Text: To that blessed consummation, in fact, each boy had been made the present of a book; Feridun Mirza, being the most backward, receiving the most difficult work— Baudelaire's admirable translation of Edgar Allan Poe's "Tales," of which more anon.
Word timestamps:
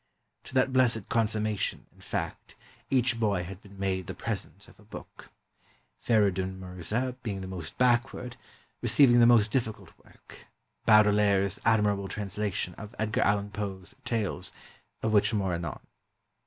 To 0.45 0.55
that 0.55 0.73
blessed 0.73 1.09
consummation, 1.09 1.85
in 1.93 1.99
fact, 2.01 2.55
each 2.89 3.19
boy 3.19 3.43
had 3.43 3.61
been 3.61 3.77
made 3.77 4.07
the 4.07 4.15
present 4.15 4.67
of 4.67 4.79
a 4.79 4.83
book; 4.83 5.29
Feridun 5.95 6.57
Mirza, 6.59 7.15
being 7.21 7.41
the 7.41 7.47
most 7.47 7.77
backward, 7.77 8.35
receiving 8.81 9.19
the 9.19 9.27
most 9.27 9.51
difficult 9.51 9.91
work— 10.03 10.47
Baudelaire's 10.87 11.59
admirable 11.65 12.07
translation 12.07 12.73
of 12.79 12.95
Edgar 12.97 13.21
Allan 13.21 13.51
Poe's 13.51 13.93
"Tales," 14.03 14.51
of 15.03 15.13
which 15.13 15.35
more 15.35 15.53
anon. 15.53 15.81